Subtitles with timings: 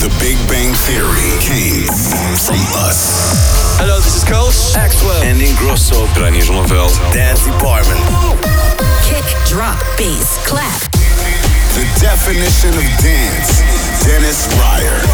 [0.00, 1.84] The Big Bang Theory came
[2.32, 2.56] from
[2.88, 3.76] us.
[3.76, 4.74] Hello, this is Coast.
[4.74, 5.20] Axwell.
[5.20, 6.08] And Ingrosso.
[6.14, 6.96] Daniel Zonneveld.
[7.12, 8.00] Dance Department.
[9.04, 10.80] Kick, drop, bass, clap.
[11.76, 13.60] The definition of dance.
[14.00, 15.04] Dennis Ruyer.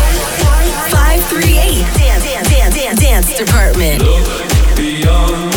[0.94, 4.02] 538 Dance, dance, dance, dance, dance Department.
[4.02, 4.22] Look
[4.76, 5.55] beyond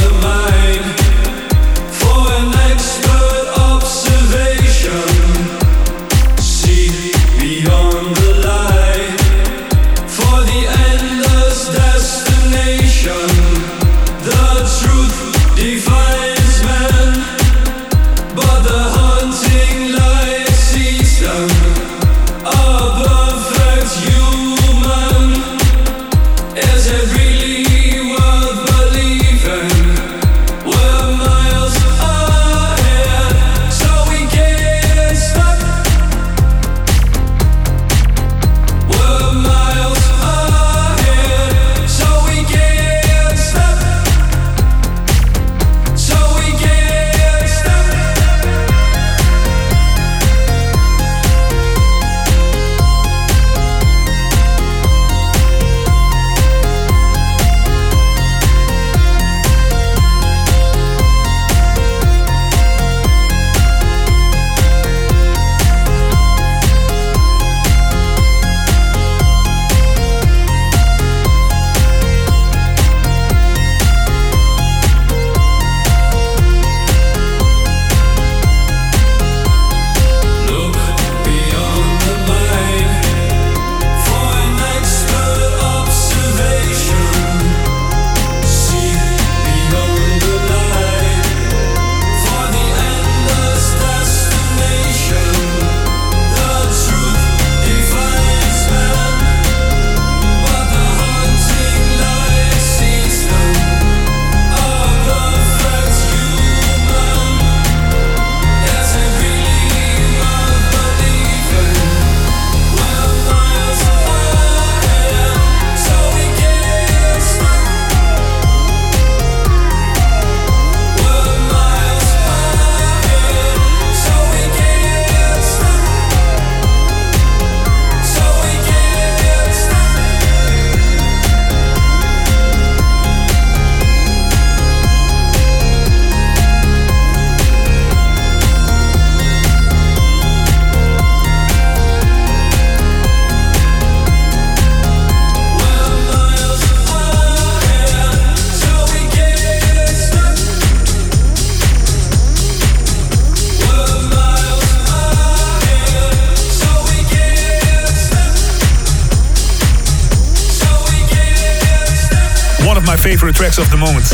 [163.30, 164.06] favorite tracks of the moment.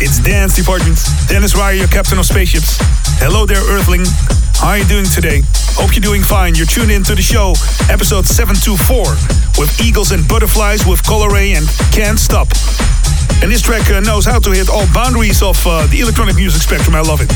[0.00, 0.98] It's Dance Department.
[1.28, 2.78] Dennis your captain of spaceships.
[3.20, 4.04] Hello there, Earthling.
[4.56, 5.42] How are you doing today?
[5.76, 6.54] Hope you're doing fine.
[6.54, 7.52] You're tuned in to the show,
[7.90, 12.48] episode 724, with Eagles and Butterflies with Coloray and Can't Stop.
[13.40, 16.60] And this track uh, knows how to hit all boundaries of uh, the electronic music
[16.62, 16.94] spectrum.
[16.94, 17.30] I love it.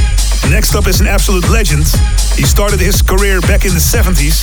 [0.50, 1.86] Next up is an absolute legend.
[2.34, 4.42] He started his career back in the 70s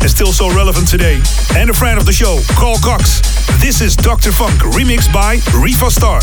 [0.00, 1.20] and still so relevant today.
[1.56, 3.20] And a friend of the show, Carl Cox.
[3.58, 4.30] This is Dr.
[4.30, 6.22] Funk, remixed by Riva Starr.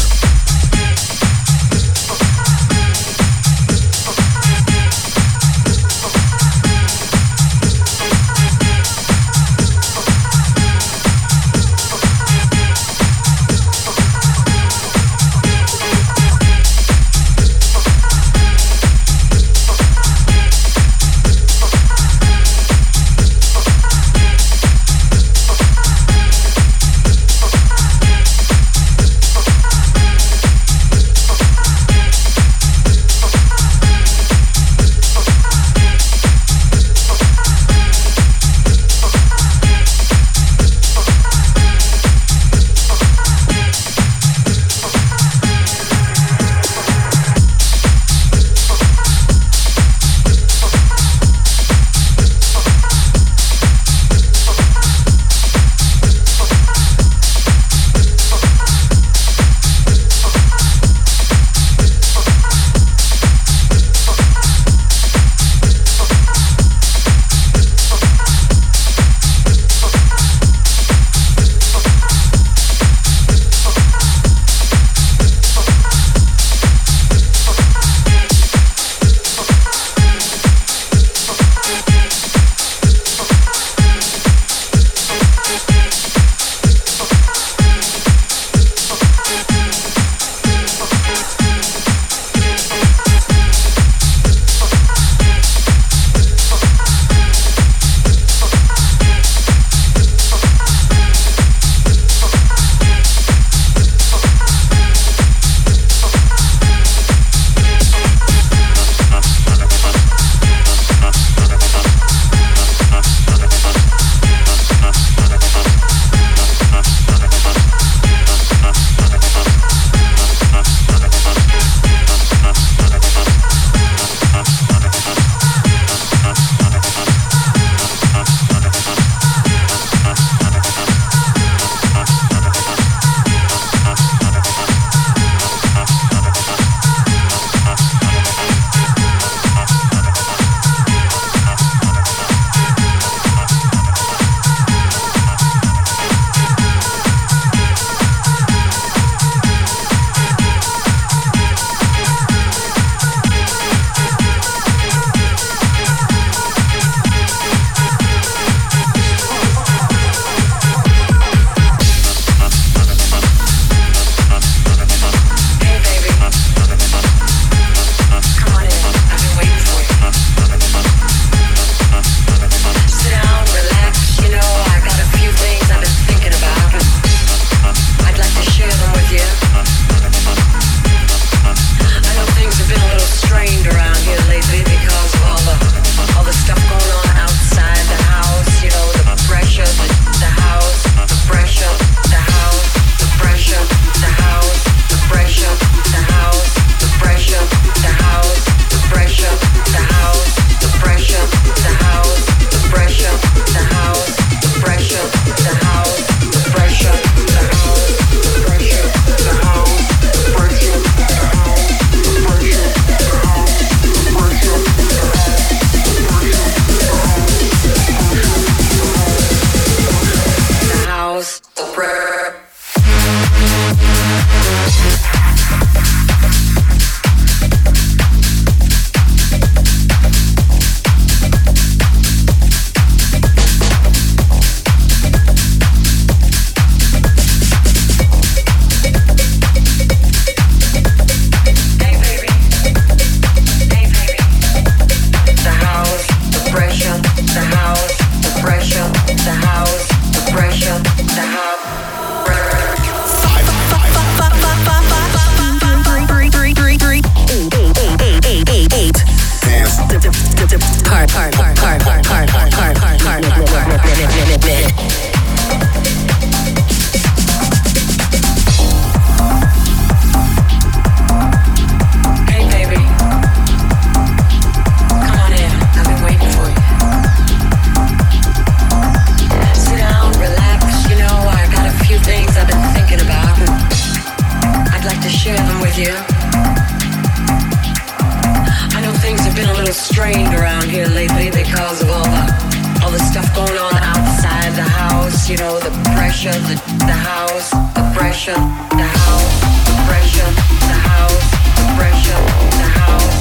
[295.27, 300.31] You know, the pressure, the house, the pressure, the house, the pressure,
[300.63, 302.21] the house, the pressure,
[302.55, 303.16] the house,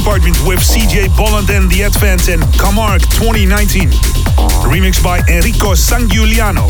[0.00, 3.90] Department with CJ Bolland and the Advance and Camargue 2019.
[4.64, 6.64] Remixed by Enrico Sangiuliano.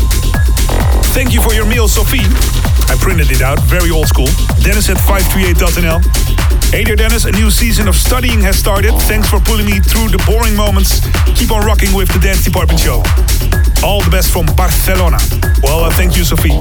[1.15, 2.27] Thank you for your mail, Sophie.
[2.91, 4.27] I printed it out, very old school.
[4.59, 6.03] Dennis at 538.nl.
[6.75, 7.23] Hey there, Dennis.
[7.23, 8.91] A new season of studying has started.
[9.07, 10.99] Thanks for pulling me through the boring moments.
[11.39, 13.01] Keep on rocking with the Dance Department show.
[13.81, 15.19] All the best from Barcelona.
[15.63, 16.59] Well, uh, thank you, Sophie.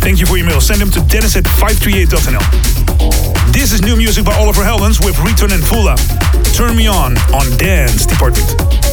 [0.00, 0.62] Thank you for your mail.
[0.62, 3.29] Send them to dennis at 538.nl.
[3.52, 5.96] This is new music by Oliver Heldens with Riton and Vula.
[6.54, 8.89] Turn Me On on Dance Department.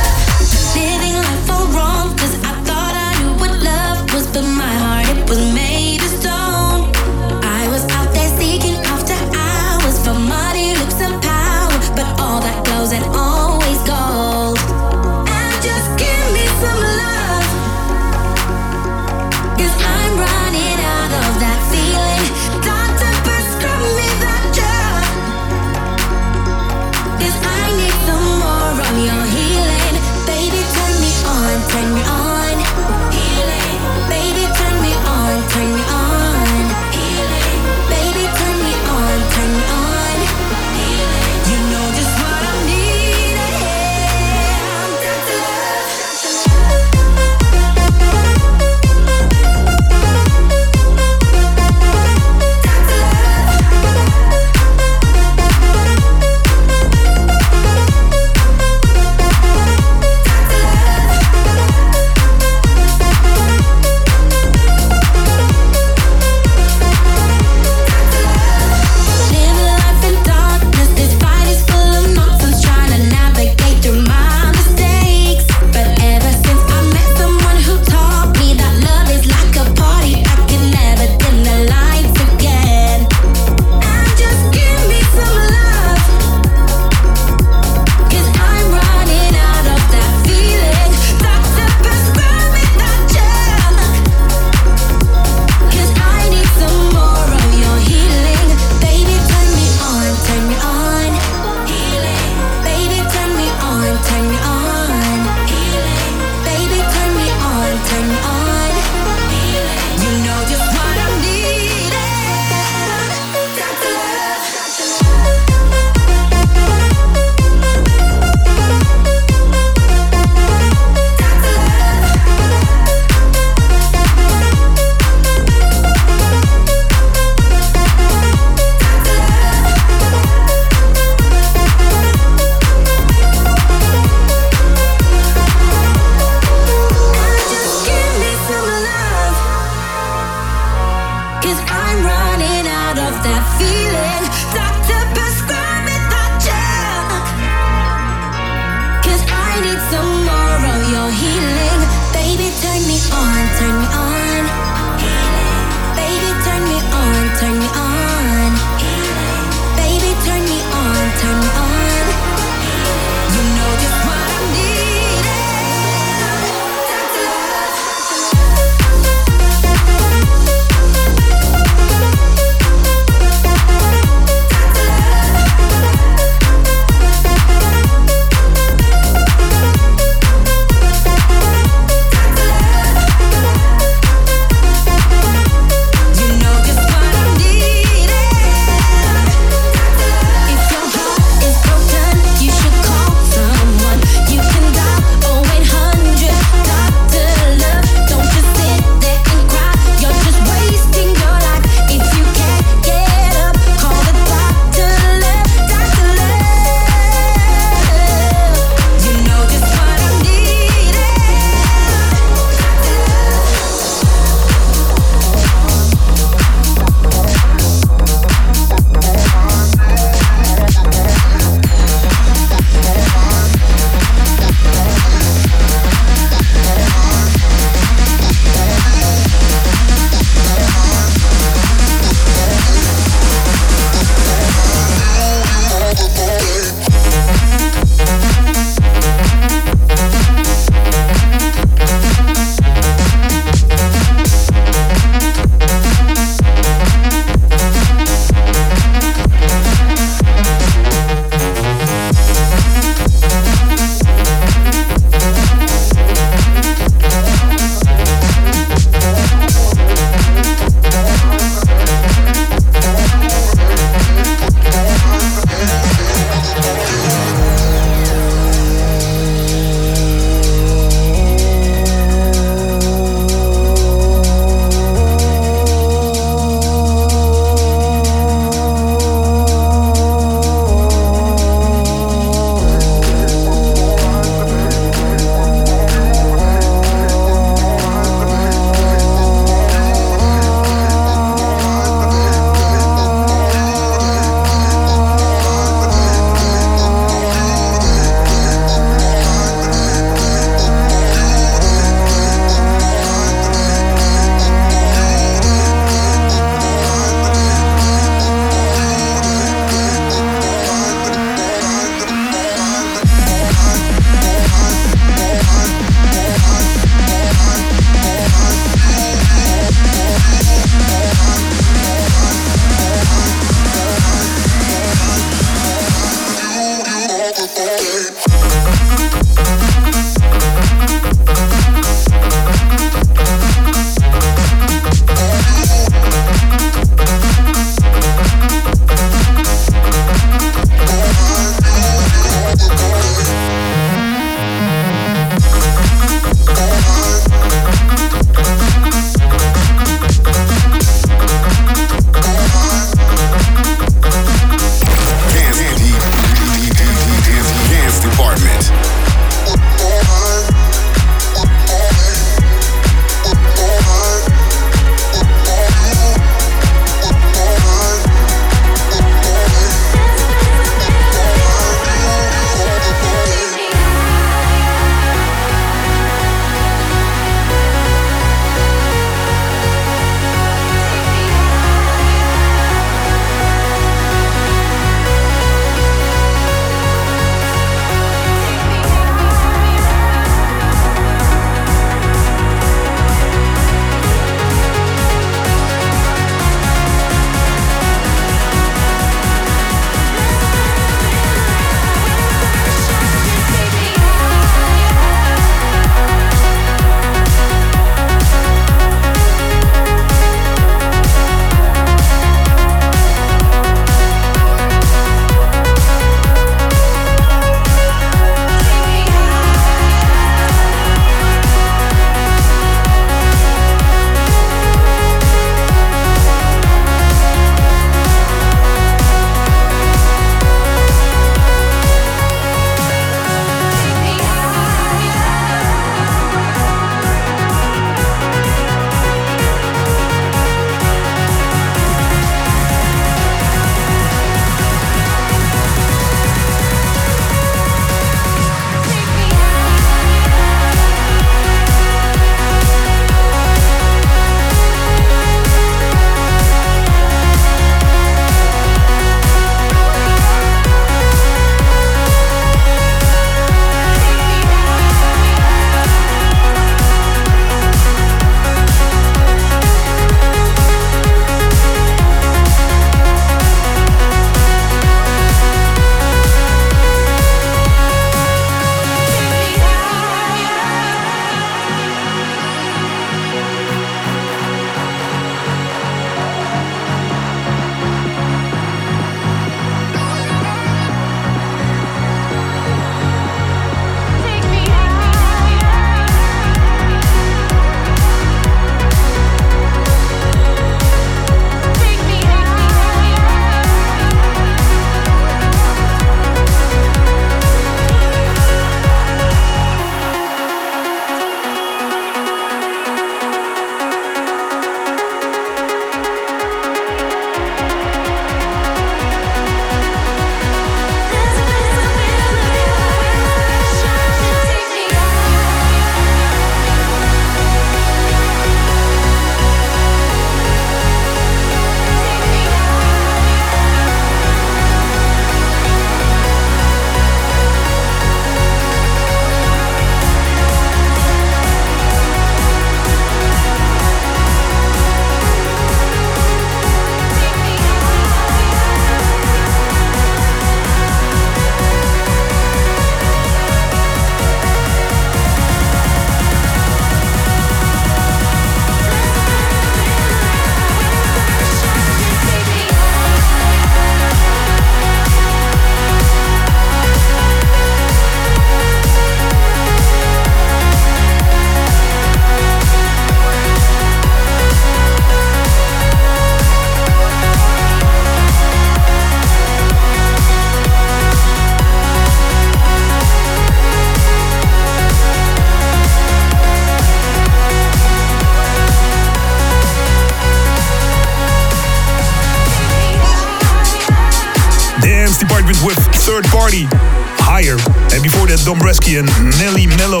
[598.54, 599.08] Dombresky and
[599.40, 600.00] Nelly Mello.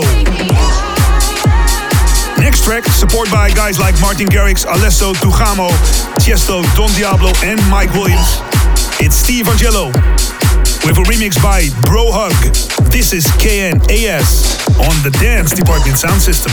[2.38, 5.70] Next track, supported by guys like Martin Garrix, Alesso, Tujamo,
[6.20, 8.38] Tiesto, Don Diablo, and Mike Williams.
[9.00, 9.86] It's Steve Angello
[10.86, 12.30] with a remix by Brohug.
[12.90, 16.52] This is KNAS on the Dance Department Sound System.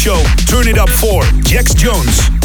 [0.00, 2.39] Show, turn it up for Jax Jones.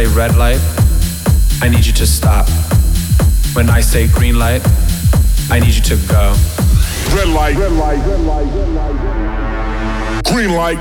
[0.00, 0.60] say red light,
[1.60, 2.48] I need you to stop.
[3.54, 4.62] When I say green light,
[5.50, 6.34] I need you to go.
[7.14, 10.24] Red light, red light, red light, red light.
[10.24, 10.78] Green light.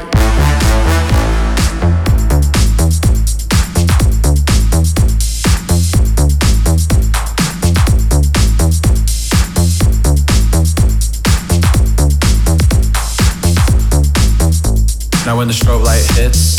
[15.25, 16.58] Now when the strobe light hits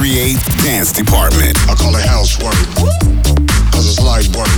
[0.00, 1.52] 638 Dance Department.
[1.68, 2.56] I call it housework,
[3.68, 4.48] cause it's light work.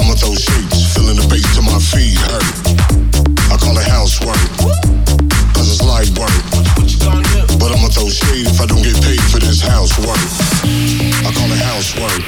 [0.00, 2.48] I'ma throw shapes, filling the bass to my feet hurt.
[3.52, 4.40] I call it housework,
[5.52, 6.32] cause it's light work.
[7.60, 10.24] But I'ma throw shade if I don't get paid for this housework.
[10.64, 12.24] I call it housework,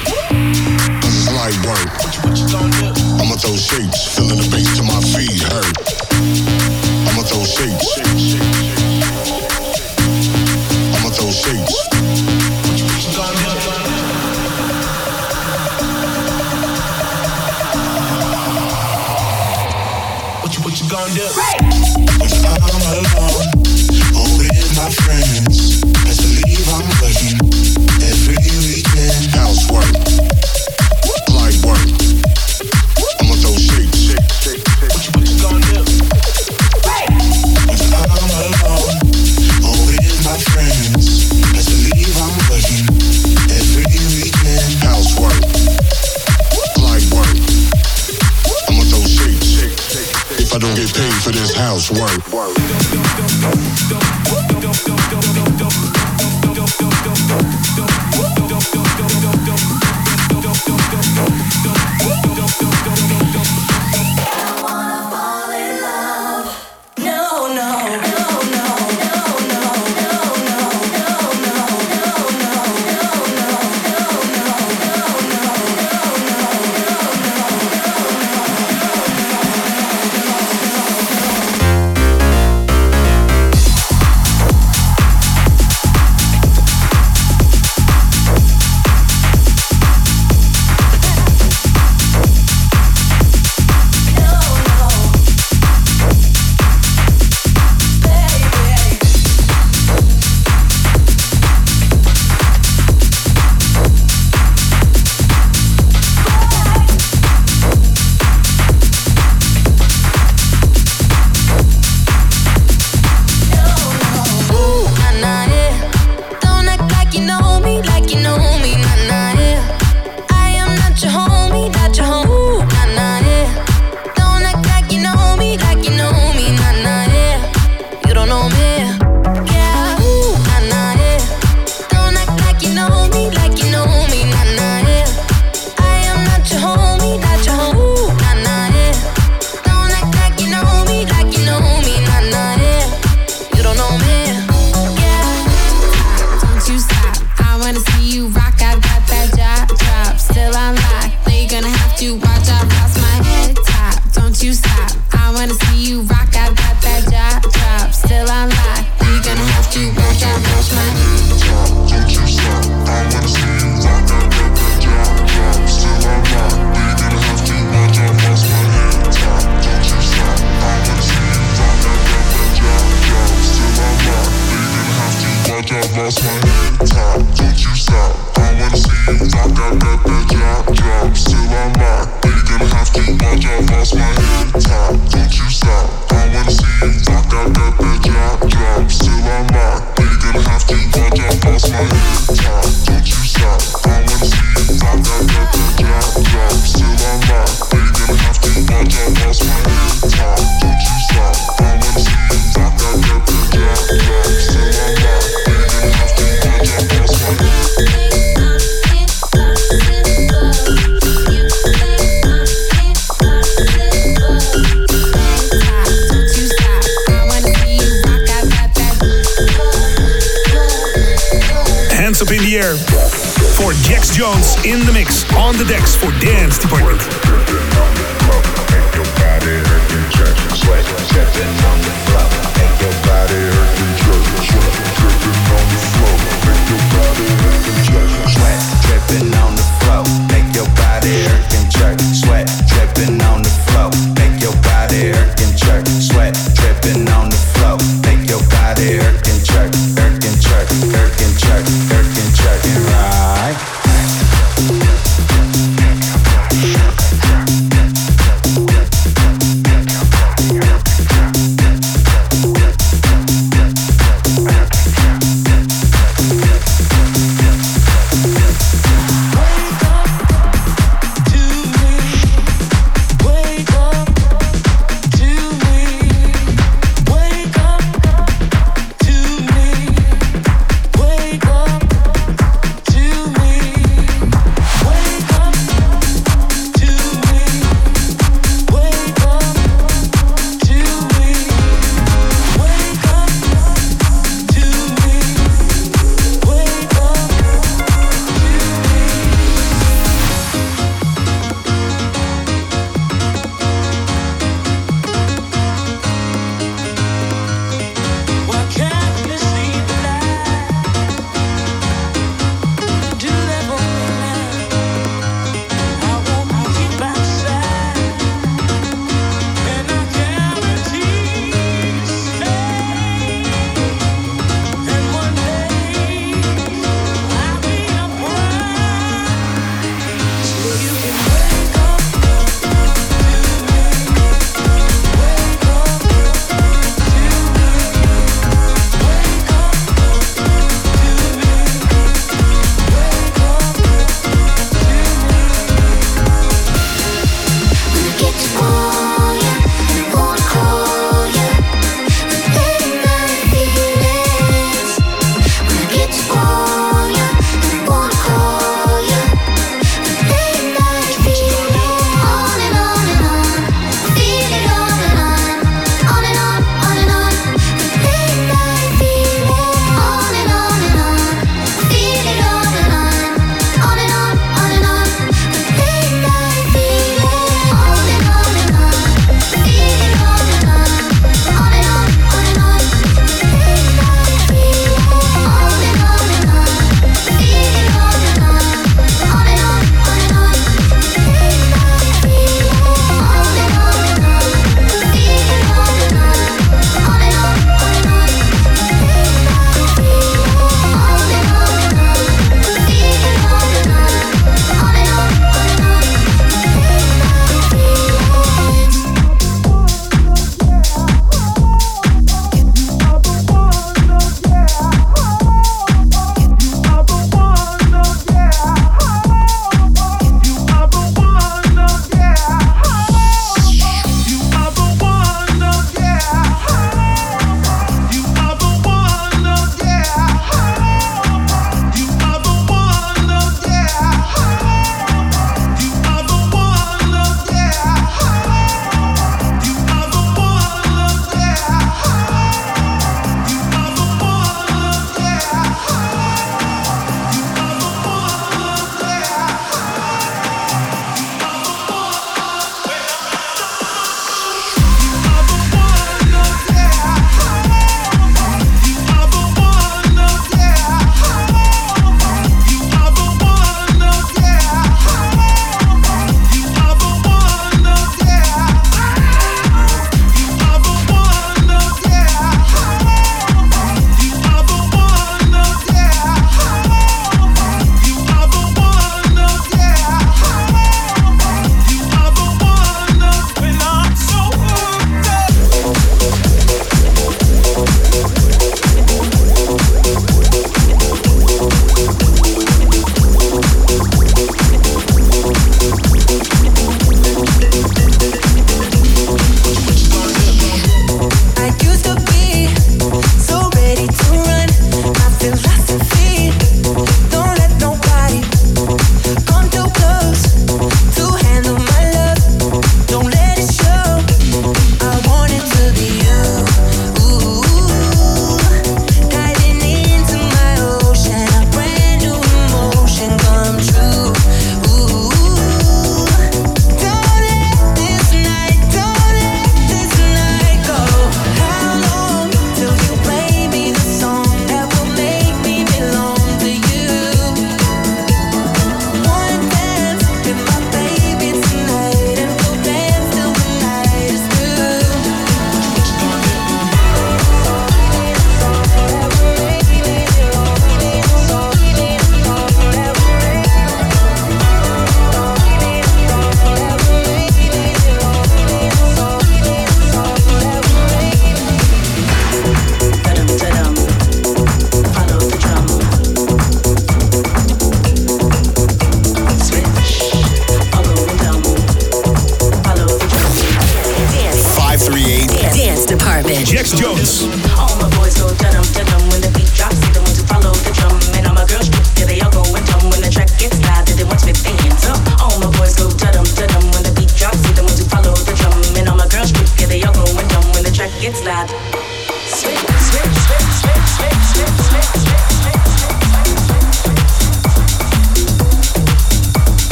[1.01, 1.89] cause it's light work.
[3.17, 5.73] I'ma throw shapes, filling the bass to my feet hurt.
[7.09, 8.80] I'ma throw shapes.
[24.93, 25.81] friends.
[26.03, 27.37] Best believe I'm working
[28.01, 28.80] every week.
[51.99, 52.33] worth.
[52.33, 52.60] worth.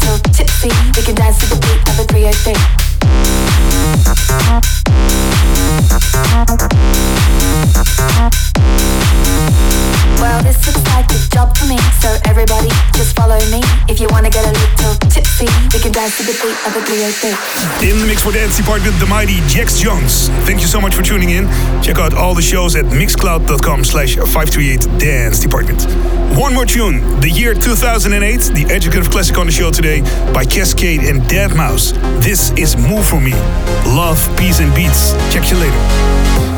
[0.00, 2.54] Little tipsy, we can dance to the beat of a 303.
[10.20, 11.43] Well, this looks like a job
[12.44, 13.60] everybody just follow me.
[13.88, 16.82] If you wanna get a little tipsy, we can dance to the beat of a
[16.84, 17.88] 303.
[17.88, 20.28] In the mix for Dance Department, the mighty Jax Jones.
[20.44, 21.46] Thank you so much for tuning in.
[21.82, 25.86] Check out all the shows at mixcloud.com slash 538 Dance Department.
[26.36, 30.00] One more tune, the year 2008, the educative classic on the show today
[30.32, 32.22] by Kaskade and Deadmau5.
[32.22, 33.32] This is Move For Me.
[33.86, 35.12] Love, Peace and Beats.
[35.32, 36.53] Check you later.